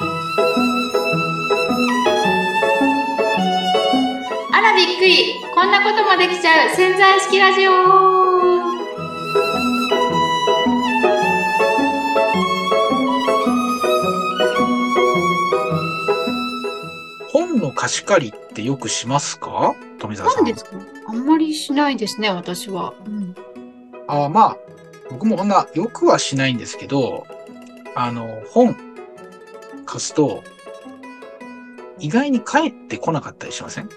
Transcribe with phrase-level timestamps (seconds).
[0.00, 0.04] あ
[4.60, 5.34] らびっくり。
[5.54, 6.74] こんなこともできちゃう。
[6.74, 7.70] 潜在式ラジオ。
[17.30, 19.74] 本の貸し借りってよくしますか？
[19.98, 20.44] 富澤さん。
[20.44, 20.70] 何ですか？
[21.08, 22.94] あんまりしないですね、私は。
[23.06, 23.34] うん、
[24.08, 24.56] あまあ、
[25.10, 27.26] 僕もこんな、よくはしないんですけど、
[27.96, 28.74] あの、本
[29.90, 30.44] 貸すと、
[31.98, 33.88] 意外に帰ってこなかったりしません？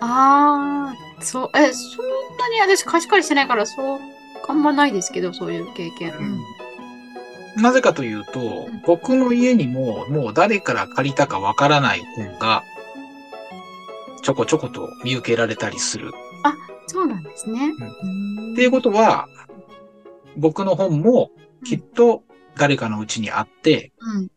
[0.00, 2.06] ああ、そう、え、そん
[2.38, 3.98] なに私貸し借りしてないから、そう、
[4.46, 6.14] あんまないですけど、そういう経験。
[7.56, 7.62] うん。
[7.62, 12.62] なぜかというと、僕の家にももう誰から借りたかわからない本が、
[14.22, 16.12] ちょこちょこと見受けられたりする。
[16.86, 17.60] そうなんですね。
[17.60, 18.52] うん。
[18.52, 19.28] っていうことは、
[20.36, 21.30] 僕の本も
[21.64, 22.22] きっと
[22.56, 24.28] 誰かのうちにあって、うん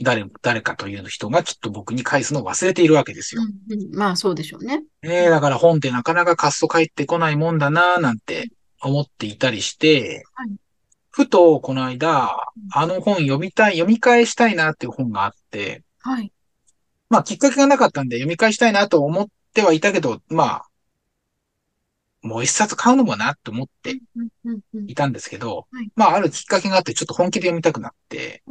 [0.00, 3.42] 誰、誰かという人がきっと僕に返すのを忘れているわけですよ。
[3.42, 3.96] うんうん。
[3.96, 4.78] まあ、そうでしょうね。
[5.02, 10.50] ねえ、だから本ってなかなか貸すと返ってこないもんだなぁなんて思っていたりして、はい。
[11.10, 12.34] ふとこの間、
[12.72, 16.32] あの本読みたい、読み返したいなっていう本があって、はい。
[17.08, 20.64] まあきっかけがなかったんで読み返したいなと思ってはいたけど、まあ、
[22.22, 24.00] もう一冊買うのもなって思って
[24.88, 25.90] いたんですけど、はい。
[25.94, 28.42] まああるきっかけがあってちょっと本気で読みたくなって、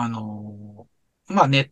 [0.00, 1.70] あのーまあネッ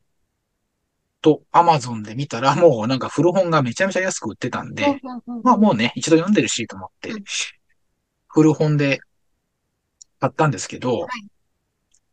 [1.23, 5.01] ト、アマゾンで見たら もうなんか古本がめちゃめちゃ安く売ってたんで、
[5.43, 7.25] まあもうね、一度読んでるしと思ってうん、
[8.29, 9.01] 古本で
[10.21, 11.09] 買ったんですけど、はい。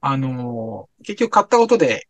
[0.02, 2.08] あのー結局買ったことで、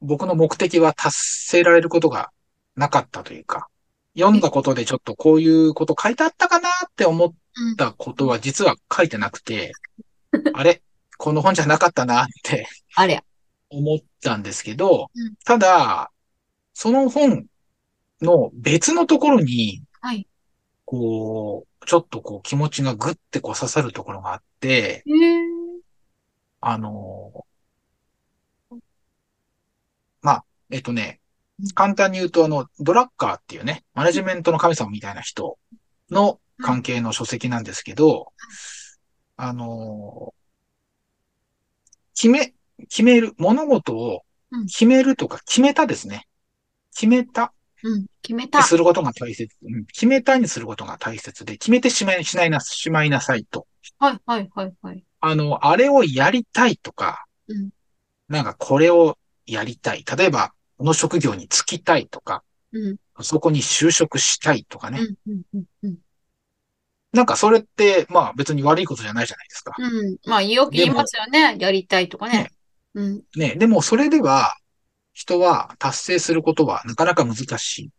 [0.00, 2.30] 僕の目的は達成られることが
[2.76, 3.68] なかったというか、
[4.18, 7.34] 読んだことでちょっとこういうこと書いてあったかなって思っ
[7.76, 9.72] たことは実は書いてなくて、
[10.54, 10.82] あれ？
[11.20, 13.22] この本じゃなかったなってあれ。
[13.68, 16.10] 思ったんですけどうん、ただ、
[16.72, 17.44] その本
[18.22, 20.26] の別のところに、はい。
[20.86, 25.04] こう、ちょっとこう気持ちがグッてこう刺さるところがあって。
[26.62, 28.78] あのー
[30.22, 31.20] まあ、えっとね
[31.60, 35.58] うん、簡単に言うとあの、ドラッカーっていうね、マネジメントの神様みたいな人
[36.10, 38.32] の関係の書籍なんですけど、
[39.36, 40.39] あのー
[42.20, 42.52] 決め、
[42.90, 46.26] 決める、物事をうん決めるとか決めたですね。
[46.94, 48.06] 決めたうん。
[48.20, 48.62] 決めにた。
[48.62, 49.56] することが大切。
[49.62, 53.66] うん決めたにすることが大切で、決めてしまい、しないな、しまいなさいと。
[53.98, 55.04] はい、はい、はい、はい。
[55.20, 57.70] あの、あれをやりたいとか、うん
[58.28, 59.16] なんかこれを
[59.46, 60.04] やりたい。
[60.16, 62.96] 例えば、この職業に就きたいとか、うん。
[63.22, 65.00] そこに就職したいとかね。
[65.26, 65.98] うん、うん、うん、うん。
[67.12, 69.74] なんかそれって、まあ別に悪いことじゃないじゃないですか。
[69.78, 70.16] うん。
[70.26, 71.56] まあ、言いますよね。
[71.58, 72.50] やりたいとかねね。
[72.94, 73.22] うん。
[73.36, 73.54] ね。
[73.56, 74.54] でもそれでは、
[75.12, 77.90] 人は達成することはなかなか難しい。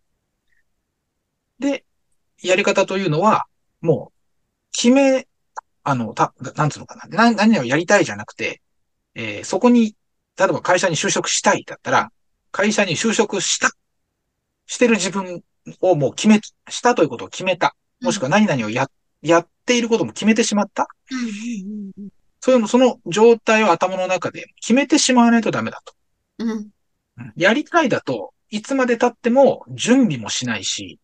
[1.59, 1.85] で、
[2.41, 3.45] やり方というのは、
[3.81, 4.17] もう、
[4.73, 5.27] 決め、
[5.83, 7.07] あの、た、なんつうのかな。
[7.07, 8.61] な何をやりたいじゃなくて、
[9.15, 9.95] えーそこに、
[10.37, 12.11] 例えば会社に就職したいだったら、
[12.51, 13.71] 会社に就職した、
[14.65, 15.43] してる自分
[15.81, 16.39] をもう決め、
[16.69, 17.75] したということを決めた。
[18.01, 18.87] もしくは何々をや、
[19.21, 20.87] やっていることも決めてしまった。
[21.11, 22.09] うん、うん、うん
[22.41, 25.93] そういうの、その状態を頭の中で決めてしまわないとダメだと。
[26.39, 26.49] うん。
[26.49, 26.57] うん。
[26.57, 30.99] うんやりたいだと、いつまで経っても準備もしないし、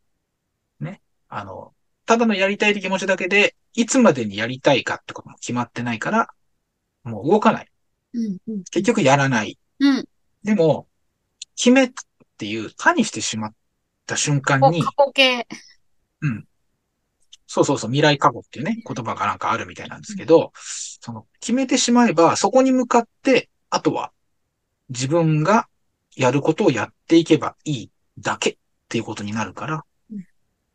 [0.79, 1.01] ね。
[1.29, 1.73] あの、
[2.05, 6.29] ただのやりたいって気持ちだけで、いつまでにやりたいかってことも決まってないから、
[7.03, 7.67] もう動かない。
[8.13, 8.63] うん、うん。
[8.71, 9.59] 結局やらない。
[9.79, 10.05] うん。
[10.43, 10.87] でも、
[11.55, 11.91] 決めっ
[12.37, 13.55] ていう、他にしてしまっ
[14.07, 15.47] た瞬間に、お過去形。
[17.47, 24.11] そうそうそう、未来過去っていうね、言葉がなんかあるみたいなんですけど、その、決めてしまえば、そこに向かって、あとは、
[24.89, 25.67] 自分が
[26.15, 28.57] やることをやっていけばいいだけっ
[28.89, 30.17] ていうことになるからうん、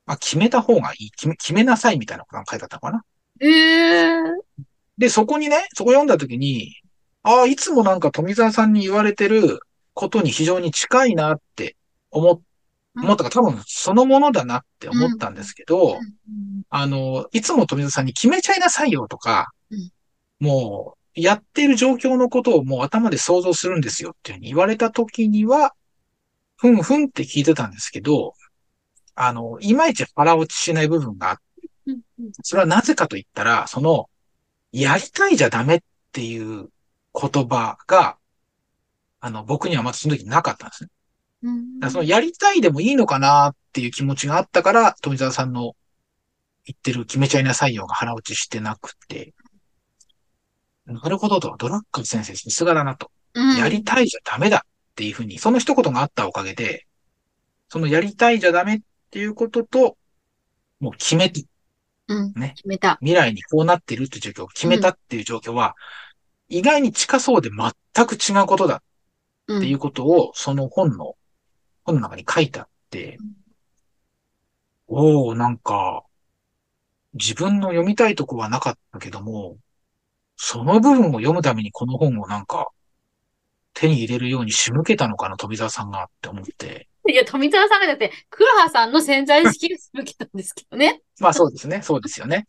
[0.07, 1.11] まあ、決めた方がいい。
[1.11, 3.05] 決め、決めなさいみたいなことが書いてあったのかな。
[3.41, 4.23] ええ。
[4.97, 6.75] で、そこにね、そこ読んだときに、
[7.23, 9.61] ああ、いつもなんか富澤さんに言われてる
[9.93, 11.77] ことに非常に近いなって
[12.11, 12.43] 思っ、うん
[12.95, 16.63] 思ったから多分そのものだなって思ったんですけど、うん。
[16.69, 19.91] あの、いつも富澤さんに決めちゃいなさいよとか、うん。
[20.41, 25.75] もう、やっている状況のことをもう頭で想像するんですよっていうふうに言われたときには、
[26.57, 28.35] ふんふんって聞いてたんですけど、
[29.15, 31.43] あの、いまいち腹落ちしない部分があって、
[32.43, 34.09] それはなぜかと言ったら、その、
[34.71, 35.81] やりたいじゃダメっ
[36.13, 36.69] ていう
[37.15, 38.17] 言葉が、
[39.21, 40.91] あの、僕にはまずその時なかったんですね。
[41.43, 45.75] うんそのやりたいでもいいのかなっていう気持ちがあったから、富澤さんの
[46.65, 49.35] 言ってる決めちゃいなさいよが腹落ちしてなくて、
[50.87, 53.11] なるほどと、ドラッカー先生さすがだなと。
[53.35, 53.57] うん。
[53.57, 56.87] やりたいじゃダメだっていうふうに、その一言があったおかげで、
[57.69, 58.81] そのやりたいじゃダメっ
[59.11, 59.97] ていうことと、
[60.81, 61.45] もう決めて、
[62.09, 62.33] うん。
[62.35, 62.99] ね決めた。
[63.01, 65.77] 未来にこうなってるっていう状況を決めたっていう状況は、
[66.49, 68.83] 意外に近そうで全く違うことだ
[69.47, 69.59] うん。
[69.59, 71.15] っていうことを、その本の、
[71.85, 73.19] 本の中に書いてあって
[74.89, 76.05] うん、おおなんか、
[77.15, 79.57] 自分の読みたいとこはなかったけども、
[80.37, 82.69] その部分を読むためにこの本をなんか、
[83.75, 86.89] 手に入れるように仕向けたのかな、富澤さんがって思って。
[87.09, 91.03] いや、富澤さんがだって、黒羽さんの潜在意識が向けたんですけどね。
[91.21, 92.47] まあそうですね、そうですよね。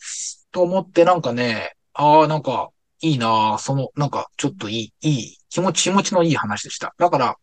[0.51, 2.69] と思ってなんかね、ああ、なんか、
[3.01, 6.93] いいなあその、なんか、ちょっといい、いい、気持ち、気持ちのいい話でした。
[6.97, 7.37] だから、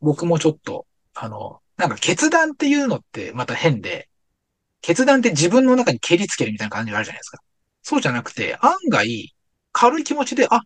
[0.00, 0.86] 僕もちょっと、
[1.22, 4.08] あの、なんか決断っていうのってまた変で、
[4.80, 7.38] 決断って自分の中に蹴りつけるみたいな感じがあるじゃないですか。
[7.82, 9.34] そうじゃなくて、案外、
[9.72, 10.62] 軽い気持ちで、あ、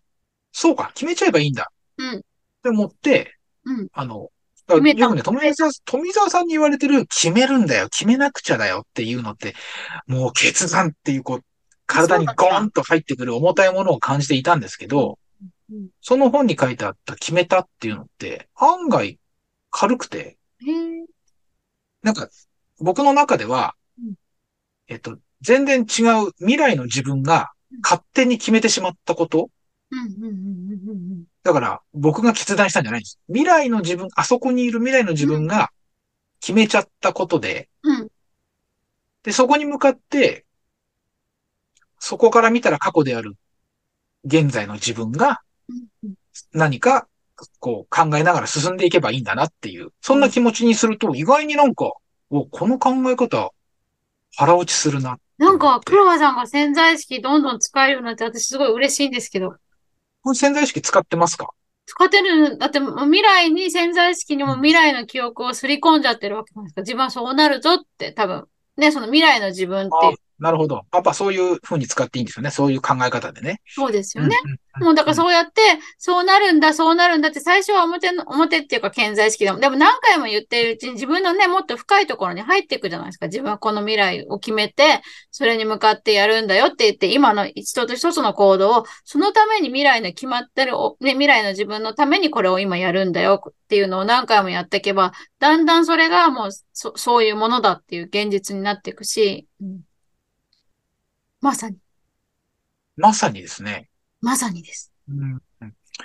[0.53, 1.69] そうか、決めちゃえばいいんだ。
[1.97, 2.21] うんっ
[2.63, 3.35] て思って、
[3.65, 4.29] うんあの、
[4.67, 9.55] よくね、富澤、富澤さんに言われてる、決めるんだよ、決めなくちゃだよっていうのって、
[10.07, 11.41] もう決断っていう、こう、
[11.85, 15.19] 体にゴーンと入ってくる重たいものを感じていたんですけど、
[15.69, 19.19] うんその本に書いてあった決めたっていうのって、案外
[19.71, 20.37] 軽くて。
[22.01, 22.29] なんか、
[22.79, 24.13] 僕の中ではうん、
[24.87, 27.51] えっと、全然違う未来の自分が
[27.83, 29.49] 勝手に決めてしまったこと。
[31.43, 33.19] だから、僕が決断したんじゃないんです。
[33.27, 35.71] 未来の自分、あそこにいる未来の自分が
[36.39, 38.01] 決めちゃったことで、うん。
[38.01, 38.07] うん。
[39.23, 40.45] で、そこに向かって、
[41.99, 43.35] そこから見たら過去である
[44.25, 45.41] 現在の自分が
[46.03, 46.13] うん。
[46.51, 47.07] 何か
[47.59, 51.91] こう考えながら進んでいけばいいんだなっていう、そんな気持ちにすると意外になんか、
[52.29, 53.51] お、この考え方
[54.35, 55.17] 腹落ちするな。
[55.37, 59.55] なんか、黒羽さんが潜在意識どんどん使えるようになって、私すごい嬉しいんですけど。
[60.33, 61.49] 潜在意識使ってますか？
[61.85, 66.81] 使ってる、だって未来に潜在意識にも未来の記憶をすり込んじゃってるわけなんですか。
[66.81, 68.45] 自分はそうなるぞって多分、
[68.75, 70.09] ね、その未来の自分ってあ
[70.39, 70.85] なるほど。
[70.93, 72.51] やっぱそういう風に使っていいんですよね。
[72.51, 73.61] そういう考え方でね。
[73.67, 74.35] そうですよね。
[74.79, 75.61] もうだからそうやって、
[75.97, 83.27] そうなるんだ、そうなるんだって最初は表の、表っていうか潜在意識でも、でも何回も言っているうちに自分のね、もっと深いところに入っていくじゃないですか。
[83.27, 85.01] 自分はこの未来を決めて、
[85.31, 99.81] それに向かってやるんだよって言って、今の一つ一つの行動を、そのために未来の決まってる、おね、未来の自分のためにこれを今やるんだよっていうのを何回もやっていけば、だんだんそれがもうそ、そういうものだっていう現実になっていくし、うん
[101.45, 101.77] まさに、
[102.97, 103.87] まさにですね。
[104.19, 104.91] まさにです。
[105.07, 105.39] うん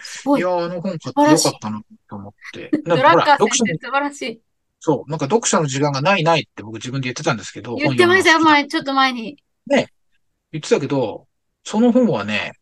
[0.02, 0.50] すごいいや。
[0.50, 2.70] ー、あの本買ってよかったなと思って。
[2.84, 4.40] なんドラッカー先生素晴らしい。
[4.80, 9.42] そう、なんか読書の時間がないないって僕自分で言ってたんですけど、言ってましたよ、前、ちょっと前に。
[9.66, 9.86] 言っ
[10.52, 11.26] てたけど、
[11.64, 12.52] その本はね、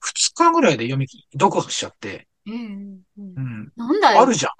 [0.00, 4.22] 二日ぐらいで読み、読破しちゃって、うんうんうん、なんだよ。
[4.22, 4.52] あるじゃん。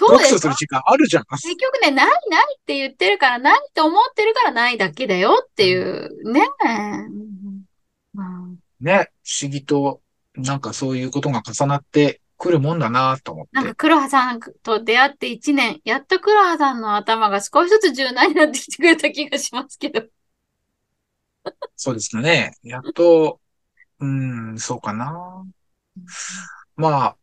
[0.00, 1.24] うんそうでしょ読書する時間あるじゃん。
[1.24, 6.42] 結局ね、ないないって言ってるから、ないと思ってるからないだけだよっていう、ね。
[6.64, 7.64] うん
[8.14, 8.28] まあ
[8.80, 10.00] ね、不思議と、
[10.36, 13.74] なんかそういうことが重なってくるもんだなと思ってなんか。
[13.74, 20.02] 黒羽さんと出会って1年、やっと黒羽さんの頭が少しずつ柔軟になってきてくれた気がしますけど。
[21.76, 22.54] そうですかね。
[22.62, 23.40] やっと、
[24.00, 25.44] うん、そうかな。
[26.76, 27.16] まあ、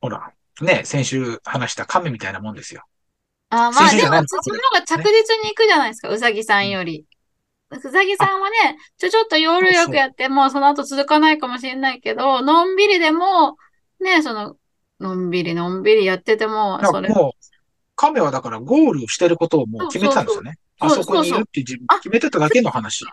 [0.00, 2.84] ほら、ね、先週話した亀みたいなもんですよ。
[3.50, 4.54] あーまあでも、そっちの？
[4.56, 7.04] 方が着実に行くじゃないですか、うさぎさんより。
[7.70, 13.56] うさぎさんはね、ちょちょっと要領よくやっても、その後続かないかもしれないけど、のんびりでも、
[14.00, 14.56] ね、その、
[15.00, 17.32] のんびりのんびりやってても、それ、もう、
[17.96, 20.58] 亀はだからゴールをしてることをもう決めてたんですよね。
[20.80, 23.04] そうそうそうあそこにいるって自分決めてただけの話。
[23.04, 23.10] そ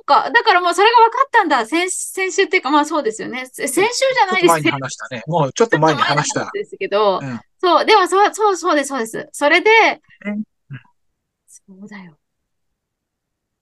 [0.00, 0.30] っか。
[0.30, 1.66] だからもうそれが分かったんだ。
[1.66, 3.46] 先、先週っていうか、まあそうですよね。
[3.46, 5.22] せ先週じゃないですちょっと前に話したね。
[5.26, 6.50] もうちょっと前に話した。
[6.52, 9.28] ですけど、うんそう、でもそう、そう、そうです、そうです。
[9.32, 9.70] それで、
[10.26, 10.42] うん
[11.46, 12.16] そうだよ。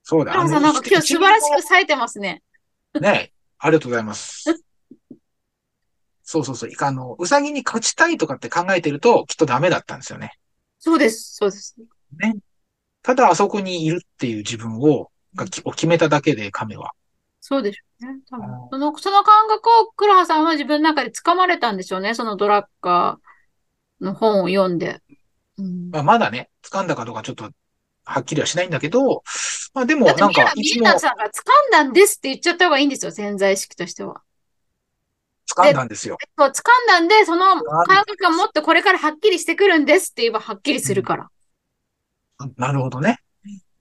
[0.02, 0.32] そうだ。
[0.32, 2.42] さんなんか今日素晴らしく冴えてますね。
[2.92, 3.00] く。
[3.00, 4.44] ねありがとうございます。
[6.22, 6.70] そうそうそう。
[6.80, 10.38] あの、うさぎに勝ちたいとかって考えてると、きっとダメだったんですよね。
[10.78, 11.76] そうです、そうです。
[13.02, 16.92] ただあそこにいるっていう自分を、がきを決めただけで亀は。
[17.40, 18.20] そうでしょうね。
[18.30, 22.14] 多分その、その感覚を黒羽さんは自分の中で掴まれたんでしょうね。
[22.14, 25.00] そのドラッカーの本を読んで。
[25.56, 27.50] うんまあ、まだね、掴んだかどうかちょっと、
[28.04, 29.22] はっきりはしないんだけど、
[29.74, 31.28] まあでもなんか、い宮つも宮さんが掴
[31.68, 33.12] んだんですって言っちゃった方がいいんですよ。
[33.12, 34.22] 潜在意識としては。
[35.54, 36.16] 掴んだんですよ。
[36.38, 41.28] そう、掴んだんで、その感覚がもっとこれからはっきりしてくるんですって言えばはっきりするから。
[42.56, 43.18] なるほどね。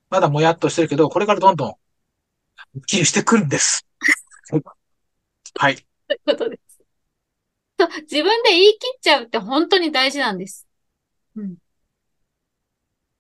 [0.10, 1.74] まだもやっとしてるけど、これからどんどん、は
[2.80, 3.86] っきりしてくるんです。
[5.60, 5.78] はい。
[5.78, 6.80] そういうことです。
[8.10, 10.68] 自分で言い切っちゃうって本当に大事なんです。
[11.36, 11.58] うん。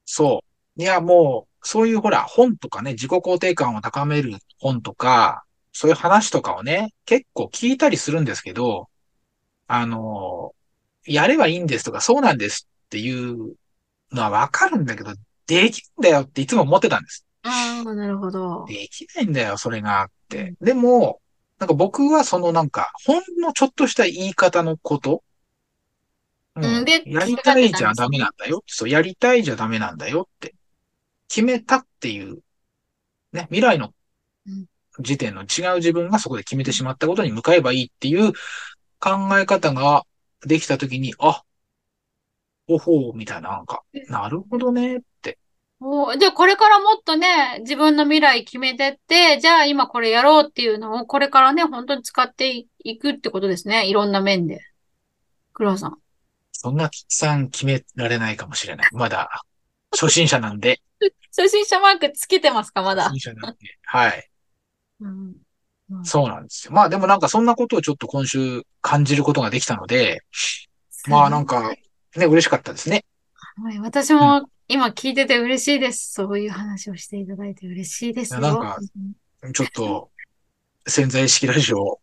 [0.06, 0.44] そ
[0.78, 0.82] う。
[0.82, 8.90] いや、もう、そういうほら、本とかね、自己肯定感を高める本とか、そういう話とかをね、結構聞いたりするんですけど、
[9.68, 10.56] あの、
[11.06, 13.56] やればいいんですとか、そうなんですっていう
[14.12, 15.14] のはわかるんだけど、
[15.48, 17.26] できんだよっていつも思ってたんです。
[17.44, 18.66] ああ、なるほど。
[18.68, 20.54] できないんだよ、それがって。
[20.62, 21.22] でも、
[21.60, 25.24] なんか僕はそのなんか、ほんのちょっとした言い方のこと、
[26.56, 28.64] ううんでやりたいじゃダメなんだよ。
[28.68, 30.54] そう、やりたいじゃダメなんだよって。
[31.30, 32.40] 決めたっていう、
[33.32, 33.94] ね、未来の
[34.46, 34.66] うん
[35.00, 38.34] 時点の違う自分がそこで決めてしまったことに向かえばいいっていう
[39.00, 40.04] 考え方が
[40.46, 41.44] できたときに、あ、
[42.68, 45.06] おほう、みたいな、なんか、なるほどねって。
[45.80, 53.88] おじゃあこれからもっとね、自分の未来決めてって、じゃあ今これやろうっていうのをこれからね、本当に使っていくってことですね。
[53.88, 54.62] いろんな面で。
[55.54, 55.98] 黒羽さん。
[56.52, 58.90] そんなたくさん決められないかもしれない。
[58.92, 59.30] まだ、
[59.92, 60.82] 初心者なんで。
[61.36, 63.20] 初心者マークつけてますかまだ初。
[63.20, 63.60] 心者なんで。
[63.84, 64.30] はい。
[65.02, 66.74] うんうんそうなんですよ。
[66.74, 70.22] まあでもなんかそんなことをちょっと今週感じることができたので、
[71.08, 71.74] まあなんか、
[72.18, 73.06] ね、嬉しかったですね。
[73.64, 76.12] はい、私も今聞いてて嬉しいです。
[76.12, 78.42] そういう話をしていただいて嬉しいですよ。
[78.42, 78.78] なんか
[79.44, 80.10] うんちょっと、
[80.88, 82.02] 潜在意識ラジオ、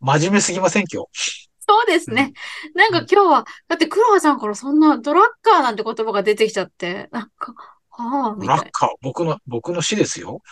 [0.00, 1.48] 真面目すぎません、今日？
[1.66, 2.32] そうですね。
[2.74, 7.54] なんか今日は、だって黒羽さんからそんなドラッカーなんて言葉が出てきちゃって、なんか、
[7.88, 8.62] はあ、みたいな。
[8.64, 10.42] ラッカー、僕の、僕の詩ですよ。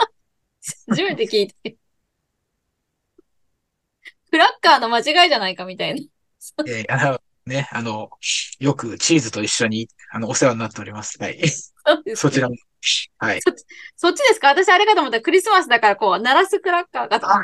[0.88, 1.76] 初めて聞いて。
[4.30, 6.00] クラッカーの間違いじゃないかみたいな。
[6.66, 8.10] えーあの、ね、あの、
[8.60, 11.18] よくチーズと一緒に、あの、お世話になっております。
[11.20, 11.40] はい。
[12.14, 12.56] そちらも。
[13.18, 13.40] はい。
[13.96, 14.48] そっちですか？
[14.48, 17.42] 私あれかと思ったらクリスマスだからこう、鳴らすクラッカーかと思っ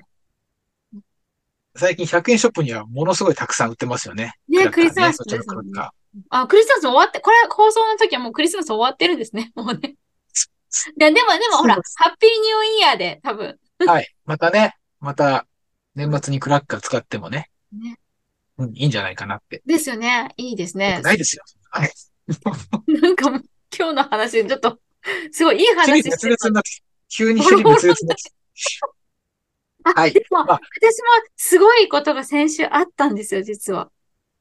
[1.77, 4.35] 最近100円ショップにはものすごいたくさん売ってますよね。
[4.49, 5.19] ねクリスマス
[6.31, 9.51] あ、クリスマス終わって、これ放送の時はもうクリスマス終わってるんですね。
[9.57, 9.97] もうね。
[10.97, 11.81] ででも、でもほら、ハ
[12.11, 13.59] ッピーニューイヤーで多分。
[13.81, 13.89] ー。
[13.89, 14.15] はい。
[14.25, 15.47] またね、また、
[15.95, 17.99] 年末にクラッカー使ってもね、ね
[18.59, 19.63] うん、いいんじゃないかなって。
[19.67, 20.33] ですよね。
[20.37, 21.01] いいですね。
[21.03, 21.43] ないですよ。
[21.71, 21.93] はい。
[23.01, 23.45] なんかもう
[23.77, 24.79] 今日の話、ちょっと、
[25.33, 26.17] すごいいい話してる。
[26.17, 26.71] 滅裂になって、
[27.09, 28.31] 急に趣味滅裂になって。
[29.97, 33.91] あ、はいでも、まあ私もすごいことが先週あったんですよ、実は。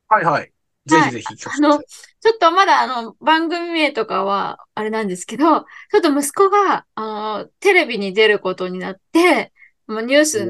[0.08, 0.52] はいはい。
[0.86, 1.66] ぜひぜひ聞かせてください。
[1.66, 7.02] あのちょっとまだあの、番組名とかはあれなんですけど、ちょっと息子が、あ
[7.40, 9.52] の、テレビに出ることになって、
[9.88, 10.46] ニュース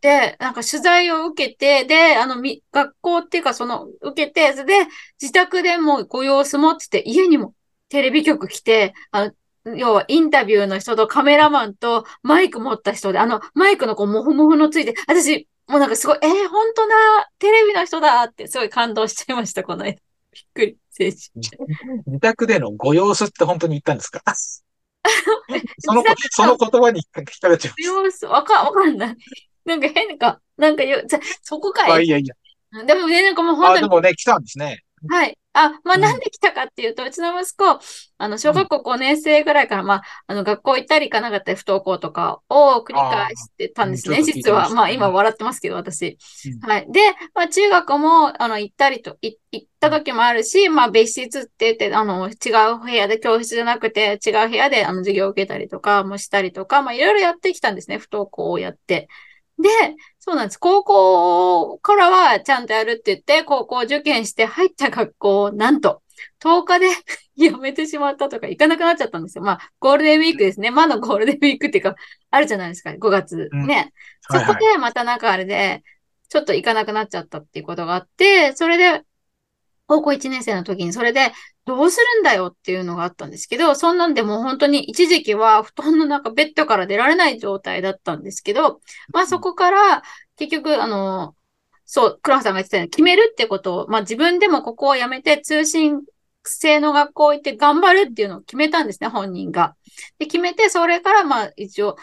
[0.00, 4.74] で、なんか取材を受けて、で、あの、み、学校っていうかその、受けて、で、
[5.20, 7.54] 自宅でもご様子もって言って、家にも
[7.88, 9.26] テレビ局来て、あ
[9.64, 16.94] の、要はインタビューの人とカメラマンとマイク持った人で、あの、マイクのこう、モフモフのついて、私、もうなんかすごい、えー、本当だ、
[17.38, 19.92] テレビの人だって、すごい感動しちゃいました、この間。
[19.92, 21.16] びっくり、選手。
[22.06, 24.22] 自宅でのご様子って本当に言ったんですか？
[25.78, 29.16] その、その言葉に聞かれちゃ様子、わか、わかんない。
[29.64, 31.92] なんか変か、なんかよ、じゃ、そこかう。
[31.92, 32.04] あ、い。
[32.04, 32.34] いやいや。
[32.86, 34.80] でもね、なんかもう本あ、当にでもね、来たんですね。
[35.08, 35.38] はい。
[35.66, 37.80] あ、まあ、うんなんで来たかっていうと、うちの息子、
[38.18, 44.70] あの、小学校5年生ぐらいから、まあ、あの、学校行ったり行かなかったり不登校とかを繰り返してたんですね、実は。
[44.70, 46.70] まあ、今笑ってますけど、私うん。
[46.70, 46.86] はい。
[46.92, 47.00] で、
[47.34, 52.32] まあ、中学も、あの、行ったりと、い行った時もあるし、まあ、別室って言って、あの、違
[52.74, 59.08] う部屋で、教室じゃなくて、違う部屋で、あの、授業を受けたりとかもしたりとか、まあ、いろいろやってきたんですね、不登校をやって。
[59.58, 59.68] で、
[60.28, 60.58] そうなんです。
[60.58, 66.02] 高校からはちゃんとやるって言って、高校受験して入った学校をなんと
[66.40, 66.88] 10日で
[67.34, 69.44] 辞めてしまったとか行かなくなっちゃったんですよ。
[69.44, 70.70] まあ、ゴールデンウィークですね。
[70.70, 71.94] まだゴールデンウィークっていうか、
[72.30, 72.92] あるじゃないですか。
[72.92, 73.94] 5月うんね。
[74.28, 74.52] はいはい。
[74.52, 75.82] そこでまたなんかあれで、
[76.28, 79.00] ちょっと行かなくなっちゃったっていうことがあって、それで、
[79.86, 81.32] 高校1年生の時にそれで、
[81.68, 88.80] どうするんだよっていうのがあったんですけど、そんなんでも本当に一時期は布団の中、ベッドから出られない状態だったんですけど、
[89.12, 90.02] まあそこから
[90.36, 91.36] 結局、あの、
[91.84, 96.00] そう、倉橋さんが言ってたように決めるってことを、まあ自分でもここをやめて通信
[96.44, 99.76] 制の学校行って頑張るっていうのを決めたんですね、本人が。
[100.18, 101.96] で、決めて、それからまあ一応、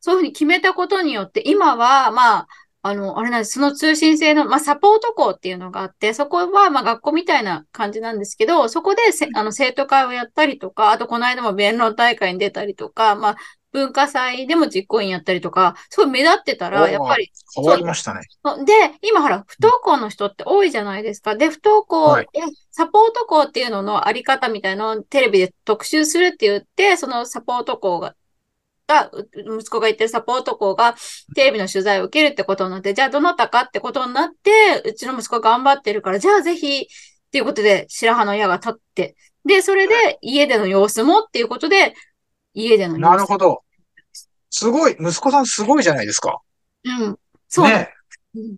[0.00, 2.48] そういうふうに決めたことによって、今はまあ、
[2.84, 3.52] あの、あれなんです。
[3.52, 13.36] その通信制の、まあ、サポート校っていうのがあって、そこは、まあ、学校みたいな感じなんですけど、そこでせ、あの、生徒会をやったりとか、あと、この間も弁論大会に出たりとか、まあ、
[13.72, 18.20] 文化祭でも実行委員やったりとか、すごい目立ってたら、やっぱり、変わりましたね。
[18.64, 21.36] で、今ほら、不登校の人って多いじゃないですか。
[21.36, 22.40] で、不登校、はいえ
[22.74, 28.14] サポート校っていうののあり方みたいなのをテレビで特集するって言って、そのサポート校が、
[28.92, 29.10] が、
[29.58, 30.94] 息子が言ってるサポート校が
[31.34, 36.86] テレビの取材を受けるってことになって、じゃあどなたかってことになって、うちの息子頑張ってるから、じゃあぜひ、っ
[37.32, 41.94] ていうことで白羽の矢が立って、で、それで家での様子もっていうことで、
[42.54, 43.10] 家での様子。
[43.10, 43.62] なるほど。
[44.50, 46.40] すごい、息子さんすごいじゃないですか。
[46.84, 47.18] うん。
[47.48, 47.92] そうね。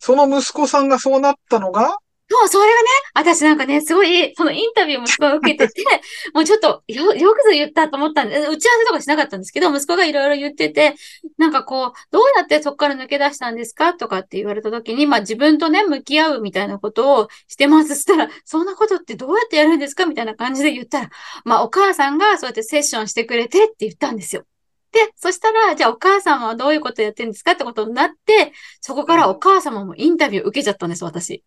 [0.01, 5.85] その息子さんがそうなったのが、そう、それがね、私なんかね、すごい、そのインタビューも息子が受けてて、
[6.33, 10.95] もうちょっと、よ、よくぞ言ったと思ったんで、打ち合わせとかしなかったんですけど、息子がいろいろ言ってて、
[11.37, 17.95] なんかこう、どうやってそこから抜け出したんですかとかって言われた時に、まあ自分とね、向き合うみたいなことをしてます。
[17.95, 21.11] したら、そんなことってどうやってやるんですかみたいな感じで言ったら、
[21.45, 24.45] まあお母さんがそうやってセッションしてくれてって言ったんですよ。
[24.95, 31.43] で、そしたら、じゃあお母様はどういうことやってるんですかってことになって、そこからお母様もインタビュー受けちゃったんです、私。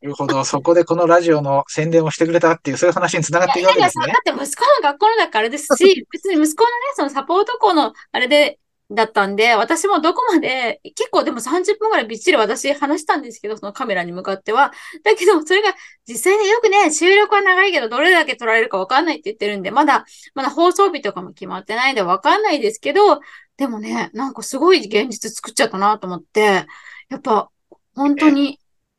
[0.00, 0.42] なるほど。
[0.44, 4.06] そこでこのラジオの宣伝をしてくれたっていう、そういう話につながっていくわけですね。
[4.06, 8.58] いやいやだって息子の学校のだからですし、別に息子のね、そのサポート校のあれで、
[8.94, 14.72] だったんで、私もどこまで、結構でも30分ぐらいびっちり私話したんですけど、そのカメラに向かっては。
[15.02, 15.74] だけど、それが
[16.06, 23.20] 実際によくね、収録は長いけど、どれだけ撮られるかわかんないって言ってるんで、まだ、まだ放送日とかも決まってないんでわかんないですけど、
[23.56, 26.66] でもね、なんかすごい現実作っちゃったなと思って、
[27.08, 27.50] やっぱ、
[27.94, 28.58] 本当に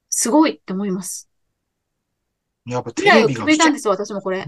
[0.10, 1.30] すごいって思います。
[2.66, 3.28] やっぱテレビが。
[3.28, 4.46] 決めたんです、私もこれ。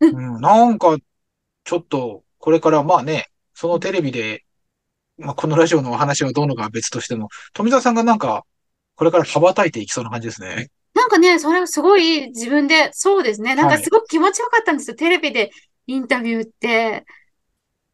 [0.00, 0.96] うん、なんか、
[1.64, 4.44] ちょっと、これからまあね、そのテレビで、
[5.20, 8.44] まあこのラジオのお話はどうのかは別としても、富澤さんがなんか、
[8.96, 10.70] これから羽ばたいていきそうな感じですね。
[10.94, 13.54] なんかね、それはすごい自分で、そうですね。
[13.54, 14.92] なんかすごく気持ちよかったんですよ。
[14.92, 15.50] はい、テレビで
[15.86, 17.04] インタビューって。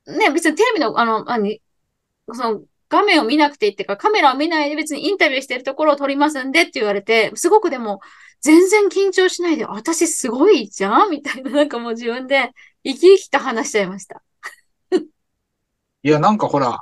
[0.06, 1.60] ね、別にテレビの、あの、あに、
[2.32, 8.00] その、画面を見なくていいっていうか、カメラを見ないで別にインタビューしてるところを撮りますんでって言われて、すごくでも、
[8.40, 12.52] 全然緊張しないで、私すごいじゃんみたいな、なんかもう自分で
[12.84, 14.22] 生き生きと話しちゃいました。
[16.02, 16.78] いや、なんかほら、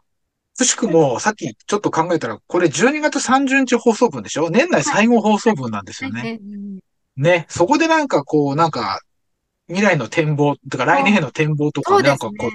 [0.57, 4.51] くしくも、さっきちょっと考えたら、これ12月30日放送分でしょ？
[4.51, 6.41] 年内最後放送分なんですよね。
[7.17, 9.01] ね、そこでなんかこう、なんか、
[9.69, 12.51] 未来の展望、とか来年への展望とか、なんかこう、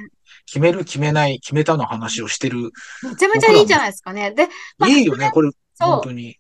[0.46, 2.72] 決める、決めない、決めたの話をしてる。
[3.04, 4.32] めちゃめちゃいいじゃないですかね。
[4.32, 4.48] で、
[4.78, 6.38] まあ、いいよね、これ、本当に。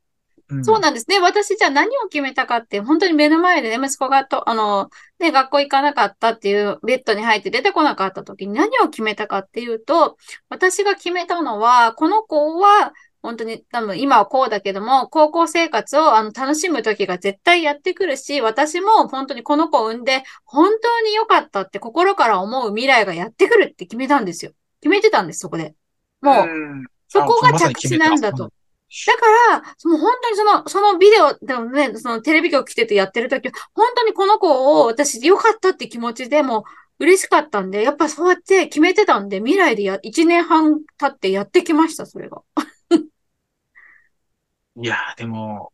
[0.63, 1.19] そうなんですね。
[1.19, 10.17] 私じゃあ何を決めたかって、本当に目の前でね、息子がと、あの、ね、学校行かなかったっていう、ベッドに入って出てこなかった時に何を決めたかっていうと、
[10.49, 24.53] 私が決めたのは、この子は、本当に多分今はこうだけども、高校生活をあの楽しむ時が絶対やってくるし、私も本当にこの子を産んで、本当に良かったって心から思う未来がやってくるって決めたんですよ。
[24.81, 25.75] 決めてたんです、そこで。
[26.21, 26.47] もう、
[27.09, 28.53] そこが着地なんだと。
[29.05, 36.63] だから、もう本当にその、そのビデオ、でもね、そのテレビ局来ててやってる時本当にこの子を私良かったって気持ちでも
[36.97, 42.41] 嬉しかったんで、やっぱそうやって決めてたんで、未来でや、1年半経ってやってきました、それが。
[44.81, 45.71] いや、でも、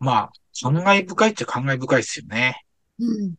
[0.00, 0.32] まあ、
[0.62, 2.64] 感慨深いっちゃ感慨深いですよね。
[2.98, 3.34] うん。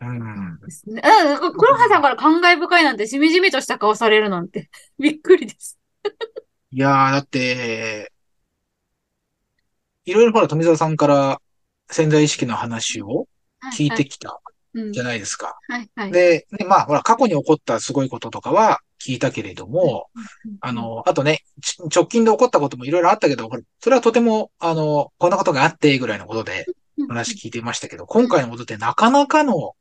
[0.00, 0.60] うん。
[0.60, 1.02] ですね。
[1.04, 1.52] うん。
[1.52, 5.78] 黒羽さんから感慨深いなんて、しみじみとした顔されるなんて、びっくりです。
[6.70, 8.12] いやー、だって、
[10.10, 11.40] いろいろほら、富澤さんから
[11.90, 13.26] 潜在意識の話を
[13.76, 14.40] 聞いてきた
[14.92, 15.58] じゃないですか。
[16.10, 20.08] で、ね、まあ、ほら、過去に起こったすごいこととかは聞いたけれども、
[20.60, 21.42] あの、あとね、
[21.94, 26.66] 直近で起こったこともいろいろあったけど、それはとても、あの、こんなことがあってぐらいのことで
[27.08, 29.74] 話聞いていましたけど、今回のことってなかなかの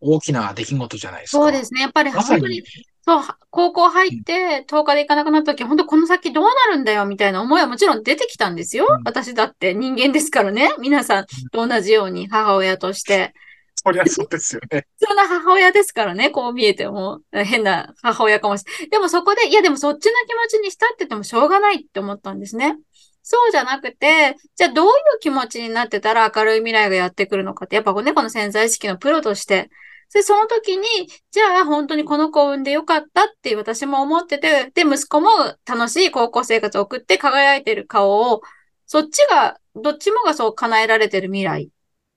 [0.00, 1.38] 大きな出来事じゃないですか。
[1.38, 1.82] そうですね。
[1.82, 2.62] やっぱり本当に
[3.08, 8.86] そう、高校入って10日で行かなくなった時、本当この先どうなるんだよ、みたいな思いはもちろん出てきたんですよ。
[8.90, 10.74] うん、私だって人間ですからね。
[10.78, 13.32] 皆さんと同じように母親として。
[13.76, 14.86] そりゃそうですよね。
[14.98, 17.20] そんな母親ですからね、こう見えても。
[17.32, 18.90] 変な母親かもしれない。
[18.90, 22.76] でもそこで、いやでもそっちの気持ちにしたっててもしょうがないって思ったんですね。
[23.22, 29.70] そうじゃなくて、じゃあどういう気持ちになってたら明るい未来がやってくるのかって、やっぱね、この潜在意識のプロとして
[30.12, 30.86] で、その時に、
[31.30, 35.28] じゃあ本当にこの子を産んでよかったって私も思ってて、で、息子も
[35.66, 38.40] 楽しい高校生活を送って輝いてる顔を、
[38.86, 41.70] そっちが、どっちもがそう叶えられてる未来。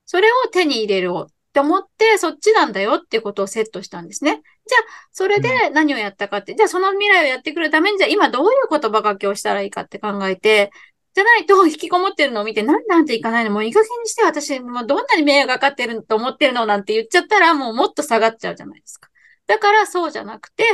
[0.06, 4.42] それを手に入れるって思って、そっちなんだよっていうことをセットしたんですね。
[4.66, 10.70] じゃあ、それで何をやったかって、うん、じゃあその未来をやってくるために、じゃあ今どういう言葉書きをしたらいいかって考えて、
[11.14, 13.50] じゃないと、引きこもってるのを見て、なんなんていかないの？
[13.50, 19.10] もういい加減にして、私、もうどんなに迷惑かかってると思ってるのなんて言っちゃったら、もうもっと下がっちゃうじゃないですか。
[19.46, 20.64] だからそうじゃなくて、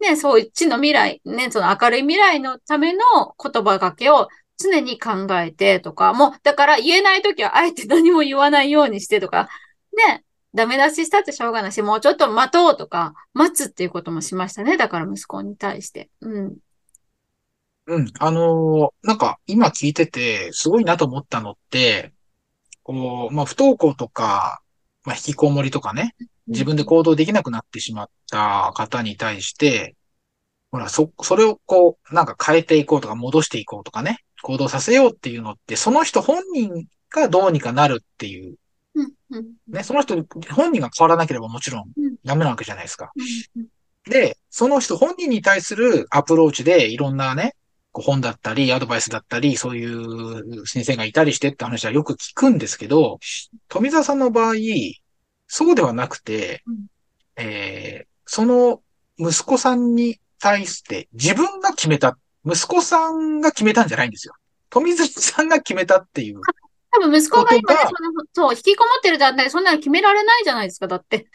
[0.00, 3.00] ね、そう一の未来、ね、その明るい未来のための
[3.42, 9.48] 言葉がけを常に考えてとか、もう、だから言えないときはあえて何も言わないようにしてとか、
[10.08, 10.24] ね、
[10.54, 14.76] ダメ出ししたってしょうがないし、もうちょっと待とうとか、待つっていうこともしましたね。
[14.76, 16.10] だから息子に対して。
[16.20, 16.56] うん。
[17.90, 18.12] うん。
[18.20, 22.12] あのーなんか今聞いてて、すごいなと思ったのって、
[22.84, 24.62] こう、まあ、不登校とか、
[25.04, 26.14] まあ、引きこもりとかね、
[26.46, 29.96] 自分で行動できなくなってしまった方に対して、
[30.70, 38.56] ほら、そ、それをこう、なんか変えていこうとか戻していこうとかね、行動させようっていうのって、その人本人がどうにかなるっていう。
[39.68, 40.14] ね、その人
[40.50, 41.84] 本人が変わらなければもちろん
[42.24, 43.12] ダメなわけじゃないですか。
[44.08, 47.54] で、その人本人に対するアプローチでいろんなね、
[47.92, 53.18] 本だったり、アドバイスだったり、そういう先生がいたりしてって話はよく聞くんですけど、
[53.68, 54.54] 富澤さんの場合、
[55.48, 56.86] そうではなくて、うん、
[57.36, 58.82] えー、その
[59.18, 64.34] 息子さんに対して自分が決めた、息子さんが決めたんじゃないんですよ。
[64.70, 66.40] 富澤さんが決めたっていう。
[66.92, 71.28] 多分息子が今ね、その、そう、引きこもってる団体でそんなの決められないじゃないですか、だって。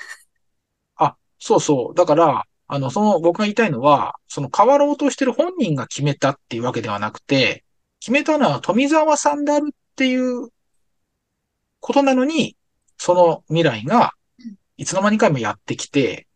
[0.96, 1.96] あ、そうそう。
[1.96, 7.64] だから、あの、その、僕が言いたいのは、その変わろうとしてる本人が決めたっていうわけではなくて、
[8.00, 10.50] 決めたのは富澤さんであるっていう
[11.80, 12.56] ことなのに、
[12.98, 14.14] その未来が、
[14.78, 16.28] いつの間にかもやってきて、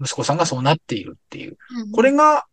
[0.00, 1.56] 息子さんがそうなっているっていう。
[1.92, 2.46] これが、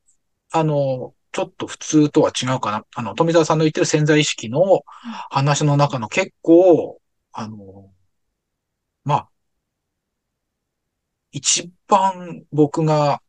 [0.51, 2.86] あの、ちょっと普通とは違うかな。
[2.95, 4.84] あの、富澤さんの言ってる潜在意識の
[5.29, 6.99] 話の中の結構、
[7.34, 7.89] あの、
[9.03, 9.29] まあ、
[11.35, 13.21] 一番僕が、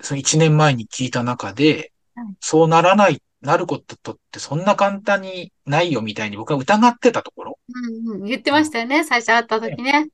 [0.00, 1.92] その一年前に聞いた中で、
[2.38, 7.58] そうならない、なることとってそんな簡単にないよみたいに僕は疑ってたところ。
[7.74, 10.08] うんうん、言ってましたよね、最初会った時ね。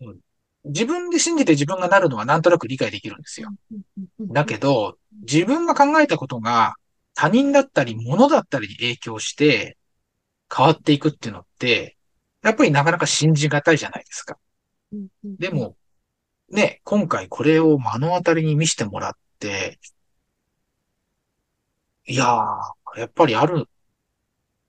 [0.00, 0.20] うん、
[0.64, 3.50] 自分で信じて自分がなるのはなんとなく理解できるんですよ。
[4.18, 6.76] だけど、自分が考えたことが
[7.12, 9.76] 他人だったり物だったりに影響して
[10.50, 11.98] 変わっていくっていうのって、
[12.42, 14.38] やっぱりなかなか信じがたいじゃないですか。
[15.22, 15.76] でも、
[16.50, 19.78] ね、今回これを目の当たりに見せてもらって、
[22.06, 23.66] いやー、やっぱりある、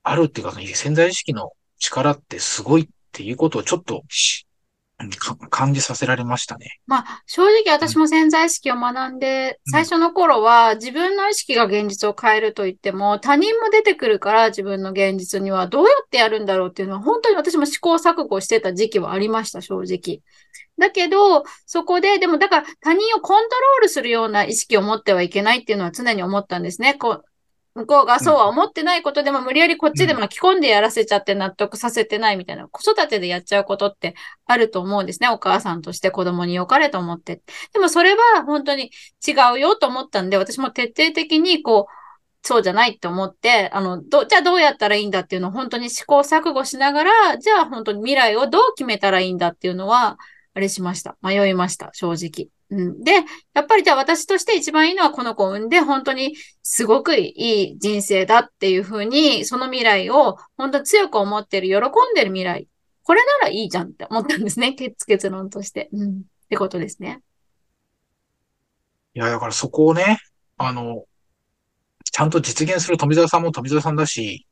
[0.04, 4.04] あるっていうか、潜在意識の力ってすごいっていうことをちょっと
[5.50, 6.80] 感じさせられましたね。
[6.88, 20.22] まあ、正直私も潜在意識を学んで、うん、最初の頃は自分の意識が現実を変えると言っても、他人も出てくるから自分の現実にはどうやってやるんだろうっていうのは、本当に私も試行錯誤してた時期はありました、正直。
[20.78, 26.96] だけど、そこで、でもだから他人をコントロールするような意識を持ってはいけないっていうのは常に思ったんですね。
[26.96, 27.26] こう
[27.74, 35.30] 向こうがそうは思ってないことでも無理やりこっちで巻き込んでやらせちゃって納得させてないみたいな、子育てでやっちゃうことってあると思うんですね。
[35.30, 37.42] お母さんとして子供に良かれと思って。
[37.74, 38.92] でもそれは本当に
[39.26, 42.02] 違うよと思ったんで、私も徹底的にこう、
[42.44, 50.18] そうじゃないって思って、あの、ど、じゃあどうやったらいいんだっていうのを本当に試行錯誤しながら、じゃあ本当に未来をどう決めたらいいんだっていうのは、
[50.54, 51.18] あれしました。
[51.22, 52.50] 迷いました、正直。
[52.72, 53.12] うん、で、
[53.54, 62.68] やっぱりじゃあ私として一番いいのはこの子を産んで本当にすごくいい人生だっていうふうに、その未来を本当強く思ってる、喜んでる未来。
[63.04, 64.72] これならいいじゃんって思ったんですね。
[64.74, 65.90] 結結論として。
[65.92, 66.10] うん。
[66.12, 67.22] ってことですね。
[69.14, 70.20] いや、だからそこをね、
[70.58, 71.04] あの、
[72.06, 74.48] ちゃんと実現する富澤さんも富澤さんだし、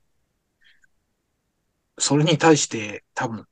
[1.98, 3.46] それに対して多分、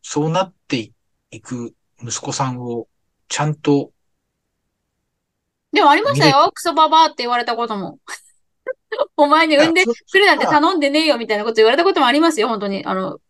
[0.00, 0.92] そうなって
[1.30, 2.88] いく息子さんを
[3.28, 3.92] ちゃんと
[5.78, 6.50] でもありましたよ。
[6.52, 8.00] クソババアって言われたことも。
[9.16, 12.48] お前に産んでくれなんて頼んでねえよみたいなこと言われたこともありますよ。
[12.48, 12.84] 本当に。
[12.84, 13.20] あの、不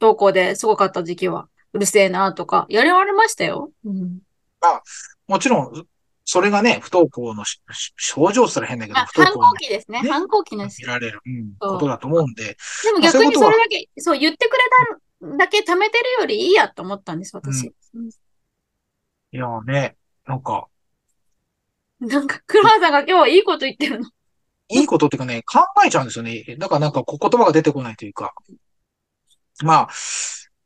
[0.00, 1.48] 登校ですごかった時期は。
[1.72, 3.70] うるせえなとか、やられましたよ。
[3.84, 4.20] うん、
[4.60, 4.80] あ
[5.26, 5.86] もちろん、
[6.24, 7.44] それがね、不登校の
[7.96, 9.98] 症状すら変だけど、不登校、反抗期ですね。
[9.98, 12.56] 反抗期の見られる、うん、ことだと思うんで。
[12.84, 17.72] でも逆にそれだけ、そう言ってくれただけ貯めてるよりいいやと思ったんです、私。
[17.94, 18.10] うん、い
[19.32, 20.68] やね、なんか、
[22.00, 24.10] なんか、黒原さんが今日はいいこと言ってるの。
[24.68, 26.44] いいことっていうかね、考えちゃうんですよね。
[26.58, 28.34] だからなんか言葉が出てこないというか。
[29.62, 29.88] まあ、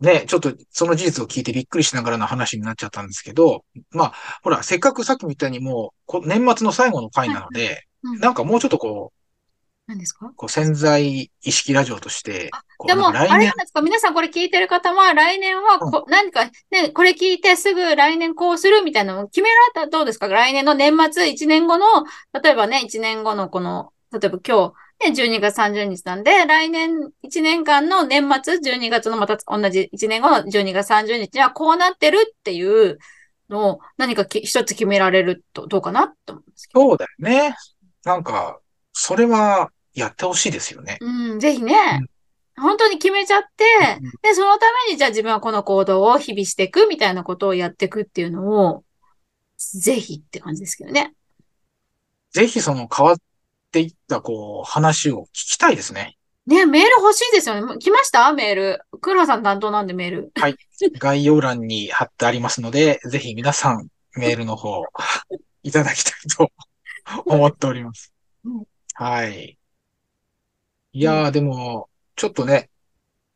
[0.00, 4.12] ね、ちょっとその事実を聞いてびっくりしながらの話になっちゃったんですけど、まあ、
[4.42, 9.19] ほら、せっかくさっきみたいにもう、年末の最後の回なので、うん、なんかもうちょっとこう、
[9.90, 10.30] 何ですか？
[10.36, 12.50] こう潜在意識ラジオとして。
[12.86, 13.82] でも、あれなんですか？
[13.82, 20.28] 皆さんこれ聞いてる方は、来年はこ、うん、何か、ね、これ聞いてすぐ来年こうするみたいなのを決められたらどうですか？
[20.28, 22.04] 来年の年末、1年後の、
[22.40, 26.90] 例えばね、1年後のこの、例えば今日、ね、12月30日なんで、来年
[27.24, 32.98] 1年間の年末、12月のまた同じ1年後の12月30日にはこうなってるっていう
[33.48, 36.80] のを何か一つ決められるとどうかなと思うんですけど。
[36.82, 37.56] そうだよね。
[38.04, 38.60] なんか、
[38.92, 40.98] それはやってほしいですよね。
[41.00, 41.74] うん、ぜひね。
[42.56, 43.64] 本当に決めちゃって
[44.02, 48.84] うん、で、そのためにじゃあ自分はこの行動を日々していくみたいなことをやっていくっていうのを、
[49.56, 51.14] ぜひって感じですけどね。
[52.32, 53.16] ぜひその変わっ
[53.72, 56.16] ていった、こう、話を聞きたいですね。
[56.46, 57.78] ね、メール欲しいですよね。
[57.78, 58.32] 来ました？
[58.32, 58.80] メール。
[59.00, 60.32] 黒さん担当なんでメール。
[60.98, 64.82] 概要欄に貼ってありますので、ぜひ皆さんメールの方
[65.62, 66.50] いただきたいと
[67.26, 68.12] 思っております
[68.44, 68.64] うん。
[68.94, 69.58] はい。
[70.92, 72.70] いやー、でも、ちょっとね、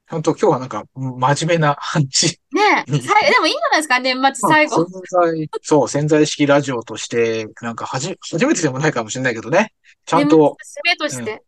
[0.09, 2.39] 本当今日はなんか真面目な話。
[2.53, 3.99] ねうん さいでもいいんじゃないですか？
[4.01, 4.85] 年末最後。
[4.87, 9.73] 潜在、そう、潜在意識ラジオとして、なんかはじ、初めてでもないかもしれないけどね。
[10.05, 11.43] ちゃんと、締めとして。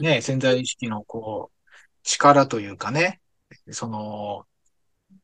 [0.00, 1.70] ね、潜在意識のこう、
[2.02, 3.20] 力というかね、
[3.70, 4.44] その、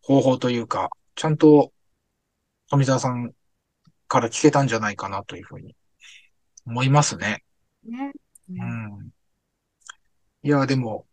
[0.03, 1.73] 方法というか、ちゃんと、
[2.69, 3.33] 富澤さん
[4.07, 5.75] から聞けたんじゃないかなというふうに
[6.67, 7.43] 思いますね。
[7.85, 8.13] ね。
[8.49, 9.11] うん。
[10.43, 11.07] いや、でも、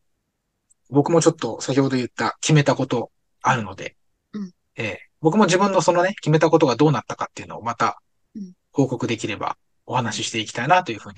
[0.90, 3.12] 僕もちょっと先ほど言った決めたこと
[3.42, 3.96] あるので、
[4.34, 8.02] うんええ僕も自分のそのね、決めたことがどうなったかっていうのをまた
[8.36, 11.16] うん報告できればお話ししていきたいなというふうに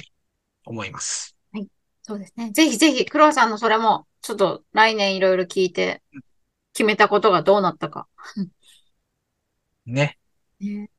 [0.65, 1.35] 思います。
[2.09, 2.49] そうですね。
[2.49, 6.01] ぜひぜひ、黒さんのそれも、ちょっと来年いろいろ聞いて、
[6.73, 8.07] 決めたことがどうなったか。
[9.85, 10.17] ね。
[10.59, 10.89] ね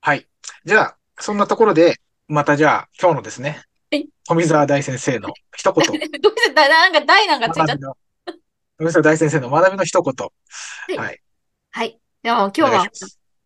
[0.00, 0.26] はい。
[0.64, 3.64] じゃあ、そんなところで、またじゃあ、今日のですねはい、
[4.26, 5.86] 富澤大先生の一言。
[6.20, 7.96] どうしてだ、なんか大なんかついちゃった？
[8.78, 10.14] 富澤大先生の学びの一言。
[10.94, 11.20] いはい。
[11.70, 12.00] はい。
[12.22, 12.90] でも今日は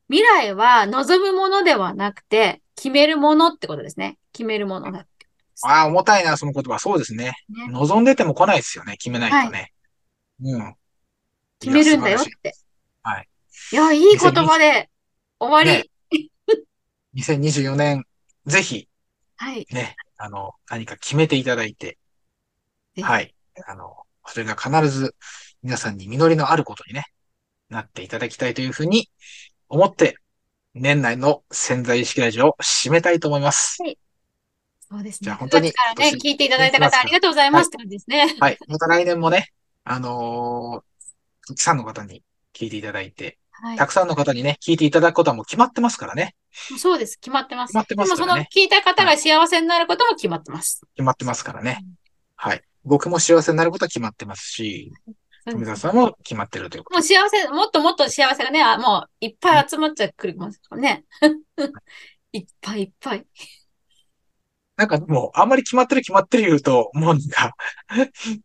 [0.09, 4.19] 未来は望むものではなくて、決めるものってことですね。
[4.33, 5.27] 決めるものだって。
[5.63, 6.79] ああ、重たいな、その言葉。
[6.79, 7.33] そうですね。
[7.49, 8.93] ね望んでても来ないですよね。
[8.93, 9.73] 決めないとね。
[10.43, 10.75] うん。
[11.61, 12.55] 決めるんだよって。
[13.03, 13.29] はい。
[13.73, 14.89] いや、いい言葉で
[15.39, 15.83] 終わり。
[15.83, 15.91] ね
[17.15, 18.05] 2024年、
[18.47, 18.89] ぜひ、
[19.37, 19.67] はい。
[19.71, 21.97] ね、あの、何か決めていただいて、
[23.01, 23.35] はい。
[23.67, 25.15] あの、それが必ず
[25.63, 27.05] 皆さんに実りのあることにね、
[27.71, 29.11] なっていただきたいというふうに
[29.69, 30.19] 思って、
[30.75, 33.79] 年内の潜在意識ラジオを締めたいと思います。
[34.81, 35.25] そうですね。
[35.25, 38.37] じゃあ本当に9月からね、聞いていただいた方ありがとうございますって感じですね。
[38.39, 38.59] はい。
[38.69, 39.49] また来年もね、
[39.85, 40.91] あのー
[41.49, 42.23] たくさんの方に
[42.55, 46.35] 聞いていただいて、はいたくさんの方にね、聞いていただくことはもう決まってますからね。
[46.53, 47.19] そうです。
[47.19, 47.71] 決まってます。
[47.71, 50.83] 決まってますねでもその聞いた方が幸せになることも決まってます。
[50.95, 51.85] 決まってますからね。
[52.37, 52.63] はい。
[52.85, 54.93] 僕も幸せになることは決まってますし、
[55.45, 56.99] 富澤さんも決まってるということ。
[56.99, 61.05] もう幸せ、もっともっと幸せがね、あもういっぱい集まっちゃくるますからね。
[62.33, 63.27] いっぱいいっぱい。
[64.77, 67.55] なんかもう、あんまり決まってる決まってる言うと、もうなんか、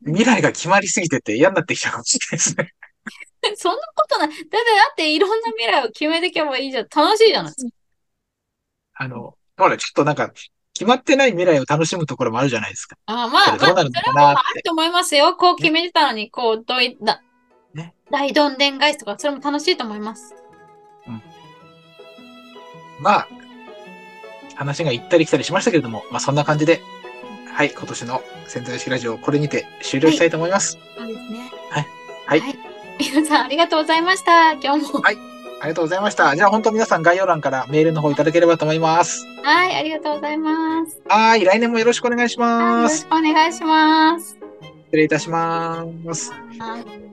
[0.05, 2.73] 未来が決まりすぎてて嫌になってきちゃうかもしれないですね。
[3.55, 4.27] そんなことない。
[4.27, 4.59] だって、だ
[4.91, 6.87] っていろんな未来を決めていけばいいじゃん。
[6.93, 7.71] 楽しいじゃないですか。
[8.95, 10.31] あの、ほら、ちょっとなんか、
[10.73, 12.97] 決まってない未来を楽しむところもあるじゃないですか。
[13.05, 15.35] あまあ、まあ、どうなるのかそれはなってあると思いますよ。
[15.35, 17.21] こう決めてたのに、こう、どい、だ、
[17.73, 20.35] ね大どんでん返しとか、それも楽しいと思います。
[22.99, 23.27] まあ、
[24.55, 26.81] 話が行ったり来たりしましたけれども、まあそんな感じで、
[27.53, 30.77] はい、今年の潜在意識ラジオをこれにて終了したいと思います。
[30.97, 31.51] そうですね。
[31.69, 32.59] はいはい
[32.97, 34.53] 皆さん、ありがとうございました。
[34.53, 35.01] 今日も。
[35.05, 35.34] あ
[35.65, 36.35] りがとうございました。
[36.35, 39.25] じゃあ本当皆さん概要欄からメールの方いただければと思います。
[39.43, 41.01] はい、ありがとうございます。
[41.07, 43.05] はい、来年もよろしくお願いします。
[43.05, 44.37] ろしくお願いします。
[44.85, 46.31] 失礼いたします。
[46.59, 47.05] はい